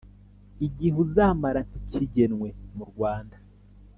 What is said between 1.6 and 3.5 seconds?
ntikigenwe mu rwanda